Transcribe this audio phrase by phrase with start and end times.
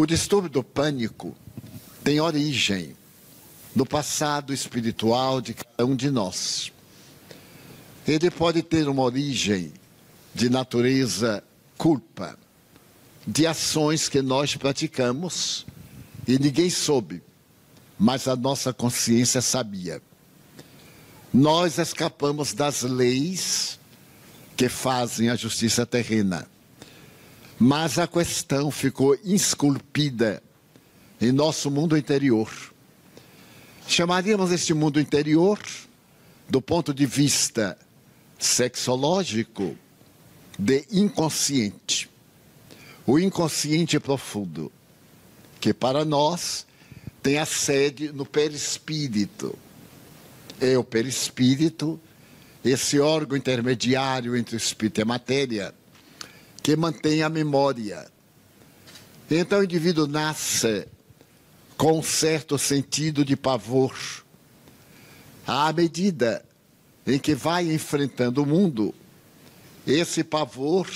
[0.00, 1.36] O distúrbio do pânico
[2.02, 2.96] tem origem
[3.76, 6.72] no passado espiritual de cada um de nós.
[8.08, 9.74] Ele pode ter uma origem
[10.34, 11.44] de natureza
[11.76, 12.38] culpa,
[13.26, 15.66] de ações que nós praticamos
[16.26, 17.22] e ninguém soube,
[17.98, 20.00] mas a nossa consciência sabia.
[21.30, 23.78] Nós escapamos das leis
[24.56, 26.48] que fazem a justiça terrena.
[27.62, 30.42] Mas a questão ficou esculpida
[31.20, 32.50] em nosso mundo interior.
[33.86, 35.60] Chamaríamos este mundo interior,
[36.48, 37.76] do ponto de vista
[38.38, 39.76] sexológico,
[40.58, 42.08] de inconsciente.
[43.06, 44.72] O inconsciente profundo,
[45.60, 46.66] que para nós
[47.22, 49.54] tem a sede no perispírito.
[50.58, 52.00] É o perispírito,
[52.64, 55.74] esse órgão intermediário entre o espírito e a matéria,
[56.62, 58.06] que mantém a memória.
[59.30, 60.86] Então o indivíduo nasce
[61.76, 63.96] com um certo sentido de pavor.
[65.46, 66.44] À medida
[67.06, 68.94] em que vai enfrentando o mundo,
[69.86, 70.88] esse pavor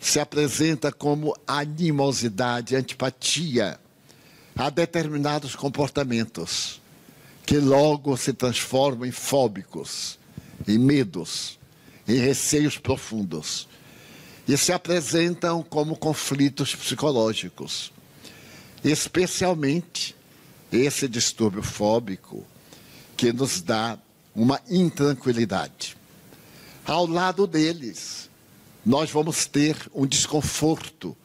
[0.00, 3.78] se apresenta como animosidade, antipatia
[4.54, 6.80] a determinados comportamentos,
[7.44, 10.18] que logo se transformam em fóbicos,
[10.68, 11.58] em medos,
[12.06, 13.66] em receios profundos
[14.46, 17.92] e se apresentam como conflitos psicológicos.
[18.84, 20.16] Especialmente
[20.72, 22.44] esse distúrbio fóbico
[23.16, 23.98] que nos dá
[24.34, 25.96] uma intranquilidade.
[26.84, 28.28] Ao lado deles,
[28.84, 31.16] nós vamos ter um desconforto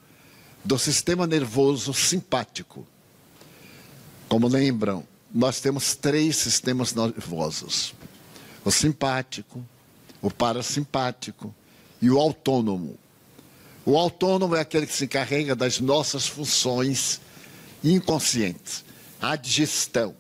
[0.64, 2.86] do sistema nervoso simpático.
[4.28, 7.96] Como lembram, nós temos três sistemas nervosos:
[8.64, 9.66] o simpático,
[10.22, 11.56] o parasimpático
[12.02, 12.98] e o autônomo.
[13.90, 17.22] O autônomo é aquele que se encarrega das nossas funções
[17.82, 18.84] inconscientes,
[19.18, 20.14] a digestão,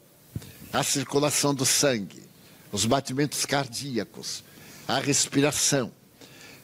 [0.71, 2.23] a circulação do sangue,
[2.71, 4.41] os batimentos cardíacos,
[4.87, 5.91] a respiração.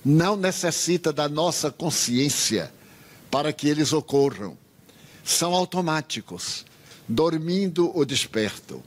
[0.06, 2.74] Não necessita da nossa consciência
[3.30, 4.58] para que eles ocorram.
[5.25, 6.66] São automáticos,
[7.06, 8.81] dormindo ou desperto.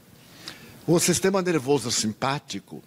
[0.87, 2.81] O sistema nervoso simpático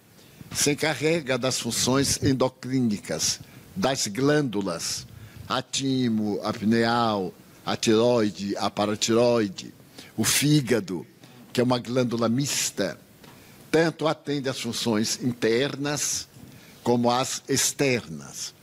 [0.53, 3.39] se encarrega das funções endocrínicas,
[3.73, 5.07] das glândulas,
[5.57, 7.33] a timo, a pineal,
[7.65, 9.73] a tiroide, a paratiroide,
[10.15, 11.05] o fígado,
[11.51, 12.97] que é uma glândula mista,
[13.69, 16.27] tanto atende às funções internas
[16.83, 18.53] como às externas.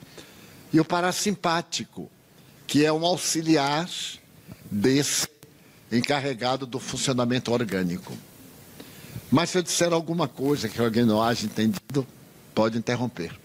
[0.73, 2.11] E o parasimpático,
[2.67, 3.89] que é um auxiliar
[4.71, 5.29] desse
[5.93, 8.17] encarregado do funcionamento orgânico.
[9.31, 12.07] Mas se eu disser alguma coisa que alguém não haja entendido,
[12.55, 13.39] pode interromper.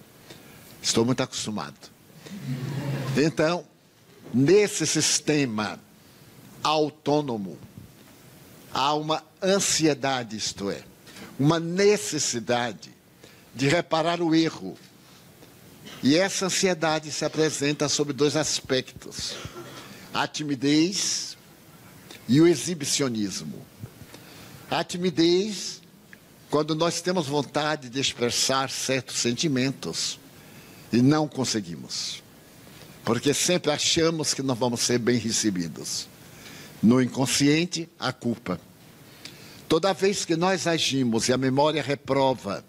[0.82, 1.92] Estou muito acostumado.
[3.16, 3.64] Então,
[4.34, 5.80] nesse sistema
[6.64, 7.60] autônomo,
[8.74, 10.84] há uma ansiedade, isto é,
[11.38, 12.92] uma necessidade
[13.54, 14.76] de reparar o erro.
[16.02, 19.36] E essa ansiedade se apresenta sob dois aspectos:
[20.12, 21.38] a timidez
[22.28, 23.64] e o exibicionismo.
[24.72, 25.82] A timidez,
[26.50, 30.20] quando nós temos vontade de expressar certos sentimentos
[30.92, 32.24] e não conseguimos
[33.04, 36.08] porque sempre achamos que não vamos ser bem recebidos.
[36.82, 38.60] No inconsciente, a culpa.
[39.68, 42.64] Toda vez que nós agimos e a memória reprova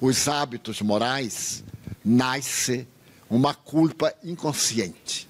[0.00, 1.62] os hábitos morais,
[2.04, 2.86] nasce
[3.28, 5.28] uma culpa inconsciente.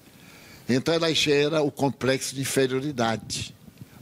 [0.67, 3.53] Então ela gera o complexo de inferioridade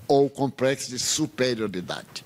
[0.07, 2.23] ou o complexo de superioridade.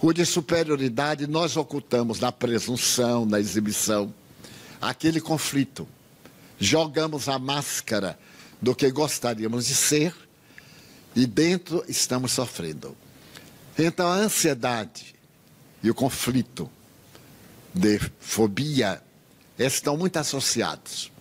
[0.00, 4.12] O de superioridade nós ocultamos na presunção, na exibição,
[4.80, 5.88] aquele conflito
[6.58, 8.18] jogamos a máscara
[8.60, 10.14] do que gostaríamos de ser
[11.14, 12.96] e dentro estamos sofrendo.
[13.78, 15.14] Então a ansiedade
[15.82, 16.70] e o conflito
[17.72, 19.00] de fobia
[19.58, 21.12] estão muito associados.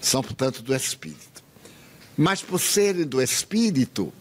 [0.00, 1.42] São, portanto, do espírito.
[2.16, 4.12] Mas por serem do espírito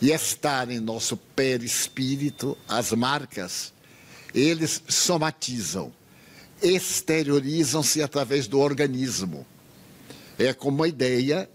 [0.00, 3.72] e estarem em nosso perispírito, as marcas,
[4.34, 5.92] eles somatizam,
[6.62, 9.46] exteriorizam-se através do organismo
[10.38, 11.48] é como uma ideia,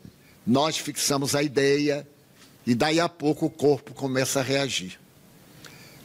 [0.45, 2.07] nós fixamos a ideia
[2.65, 4.99] e daí a pouco o corpo começa a reagir.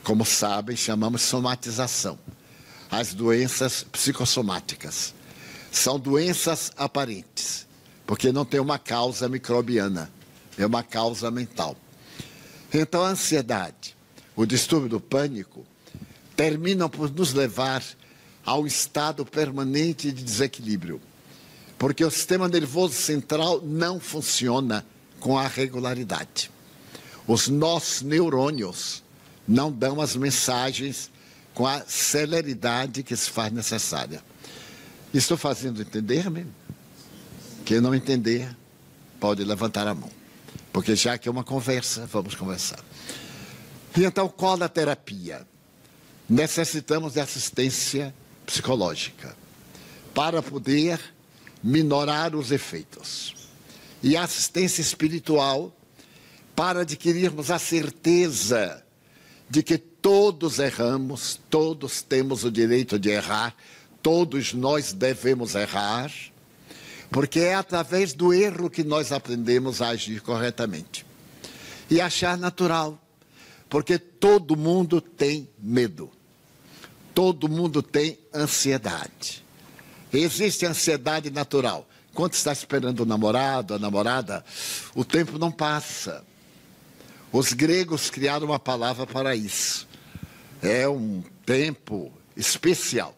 [0.02, 2.18] Como sabem, chamamos somatização.
[2.90, 5.14] As doenças psicossomáticas
[5.72, 7.66] são doenças aparentes,
[8.06, 10.10] porque não tem uma causa microbiana,
[10.56, 11.76] é uma causa mental.
[12.72, 13.96] Então a ansiedade,
[14.34, 15.66] o distúrbio do pânico,
[16.36, 17.82] terminam por nos levar
[18.44, 21.00] a um estado permanente de desequilíbrio
[21.78, 24.84] porque o sistema nervoso central não funciona
[25.20, 26.50] com a regularidade.
[27.26, 29.02] Os nossos neurônios
[29.46, 31.10] não dão as mensagens
[31.54, 34.22] com a celeridade que se faz necessária.
[35.12, 36.46] Estou fazendo entender-me?
[37.64, 38.54] Quem não entender,
[39.18, 40.10] pode levantar a mão.
[40.72, 42.78] Porque já que é uma conversa, vamos conversar.
[43.96, 45.46] E então, qual a terapia?
[46.28, 48.14] Necessitamos de assistência
[48.44, 49.34] psicológica
[50.14, 51.00] para poder
[51.62, 53.34] minorar os efeitos.
[54.02, 55.74] E assistência espiritual
[56.54, 58.82] para adquirirmos a certeza
[59.48, 63.54] de que todos erramos, todos temos o direito de errar,
[64.02, 66.12] todos nós devemos errar,
[67.10, 71.04] porque é através do erro que nós aprendemos a agir corretamente.
[71.88, 73.00] E achar natural,
[73.68, 76.10] porque todo mundo tem medo,
[77.14, 79.45] todo mundo tem ansiedade.
[80.18, 81.86] Existe ansiedade natural.
[82.14, 84.44] Quando está esperando o namorado, a namorada,
[84.94, 86.24] o tempo não passa.
[87.30, 89.86] Os gregos criaram uma palavra para isso.
[90.62, 93.14] É um tempo especial.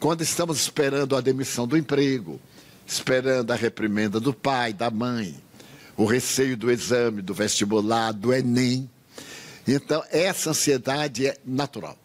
[0.00, 2.40] Quando estamos esperando a demissão do emprego,
[2.86, 5.40] esperando a reprimenda do pai, da mãe,
[5.96, 8.90] o receio do exame, do vestibular, do Enem.
[9.66, 11.96] Então, essa ansiedade é natural.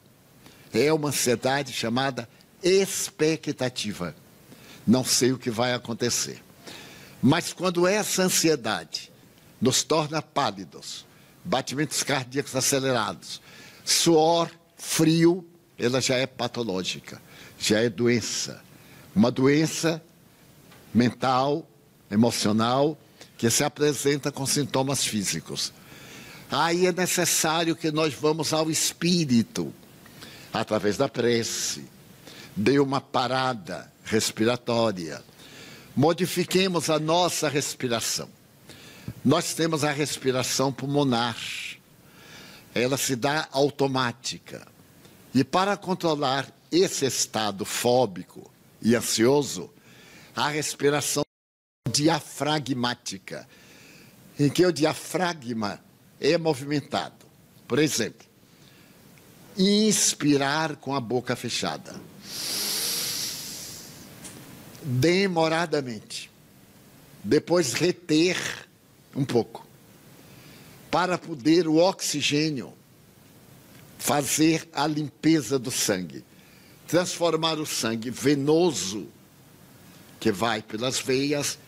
[0.71, 2.29] É uma ansiedade chamada
[2.63, 4.15] expectativa.
[4.85, 6.41] Não sei o que vai acontecer.
[7.21, 9.11] Mas quando essa ansiedade
[9.61, 11.05] nos torna pálidos,
[11.43, 13.41] batimentos cardíacos acelerados,
[13.83, 15.45] suor, frio,
[15.77, 17.21] ela já é patológica,
[17.57, 18.61] já é doença.
[19.15, 20.01] Uma doença
[20.93, 21.67] mental,
[22.09, 22.97] emocional,
[23.37, 25.73] que se apresenta com sintomas físicos.
[26.51, 29.73] Aí é necessário que nós vamos ao espírito,
[30.51, 31.85] através da prece,
[32.55, 35.23] dê uma parada respiratória,
[35.95, 38.29] modifiquemos a nossa respiração.
[39.23, 41.37] Nós temos a respiração pulmonar,
[42.73, 44.67] ela se dá automática.
[45.33, 48.49] E para controlar esse estado fóbico
[48.81, 49.69] e ansioso,
[50.35, 51.23] a respiração
[51.91, 53.47] diafragmática,
[54.39, 55.83] em que o diafragma
[56.19, 57.25] é movimentado.
[57.67, 58.28] Por exemplo,
[59.57, 61.95] inspirar com a boca fechada.
[64.81, 66.31] Demoradamente.
[67.23, 68.37] Depois reter
[69.15, 69.67] um pouco.
[70.89, 72.73] Para poder o oxigênio
[73.97, 76.23] fazer a limpeza do sangue.
[76.87, 79.07] Transformar o sangue venoso
[80.19, 81.59] que vai pelas veias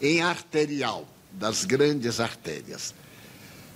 [0.00, 2.94] em arterial, das grandes artérias.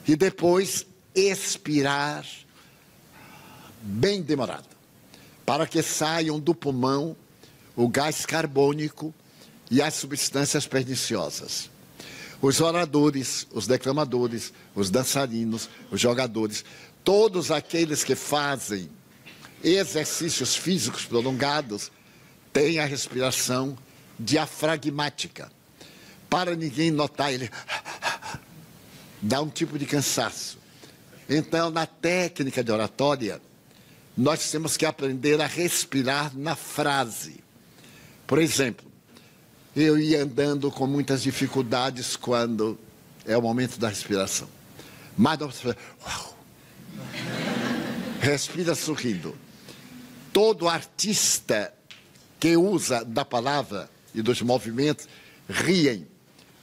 [0.06, 2.24] E depois expirar
[3.84, 4.68] bem demorado,
[5.44, 7.14] para que saiam do pulmão
[7.76, 9.14] o gás carbônico
[9.70, 11.70] e as substâncias perniciosas.
[12.40, 16.64] Os oradores, os declamadores, os dançarinos, os jogadores,
[17.02, 18.88] todos aqueles que fazem
[19.62, 21.90] exercícios físicos prolongados
[22.52, 23.76] têm a respiração
[24.18, 25.50] diafragmática.
[26.30, 27.50] Para ninguém notar, ele
[29.20, 30.58] dá um tipo de cansaço.
[31.28, 33.40] Então, na técnica de oratória,
[34.16, 37.42] nós temos que aprender a respirar na frase.
[38.26, 38.86] Por exemplo,
[39.74, 42.78] eu ia andando com muitas dificuldades quando
[43.26, 44.48] é o momento da respiração.
[45.16, 46.38] Mas uau,
[48.20, 49.36] respira sorrindo.
[50.32, 51.72] Todo artista
[52.38, 55.08] que usa da palavra e dos movimentos
[55.48, 56.06] riem,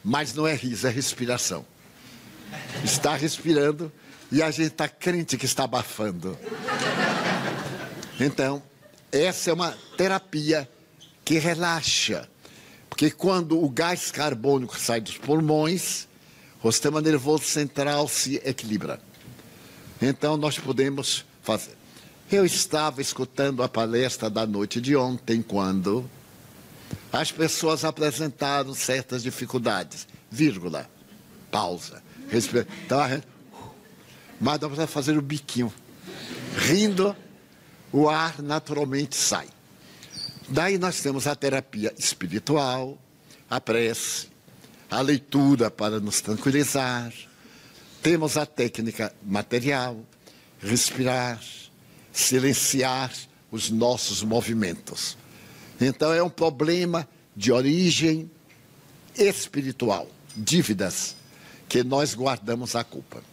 [0.04, 1.66] mas não é riso, é respiração.
[2.84, 3.92] Está respirando
[4.32, 6.38] e a gente está crente que está abafando.
[8.20, 8.62] Então,
[9.12, 10.70] essa é uma terapia
[11.24, 12.30] que relaxa.
[12.90, 16.08] Porque quando o gás carbônico sai dos pulmões,
[16.62, 19.00] o sistema nervoso central se equilibra.
[20.02, 21.76] Então, nós podemos fazer.
[22.32, 26.10] Eu estava escutando a palestra da noite de ontem, quando
[27.12, 30.08] as pessoas apresentaram certas dificuldades.
[30.30, 30.90] Vírgula.
[31.52, 32.02] Pausa.
[32.30, 32.66] Respira.
[32.86, 33.00] Então,
[34.40, 35.72] mas dá para fazer o biquinho.
[36.56, 37.16] Rindo,
[37.92, 39.48] o ar naturalmente sai.
[40.48, 42.98] Daí nós temos a terapia espiritual,
[43.50, 44.28] a prece,
[44.90, 47.14] a leitura para nos tranquilizar.
[48.02, 49.98] Temos a técnica material,
[50.60, 51.42] respirar,
[52.12, 53.12] silenciar
[53.52, 55.18] os nossos movimentos.
[55.80, 58.30] Então é um problema de origem
[59.16, 61.16] espiritual, dívidas
[61.68, 63.31] que nós guardamos a culpa.